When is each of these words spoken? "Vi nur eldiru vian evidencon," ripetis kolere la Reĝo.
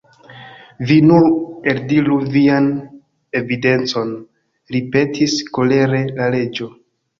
"Vi 0.91 0.95
nur 1.09 1.27
eldiru 1.73 2.17
vian 2.37 2.71
evidencon," 3.41 4.17
ripetis 4.79 5.39
kolere 5.61 6.03
la 6.19 6.35
Reĝo. 6.39 6.75